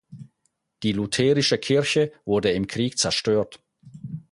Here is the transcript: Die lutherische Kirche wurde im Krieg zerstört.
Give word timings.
Die 0.81 0.93
lutherische 0.93 1.59
Kirche 1.59 2.11
wurde 2.25 2.49
im 2.49 2.65
Krieg 2.65 2.97
zerstört. 2.97 3.59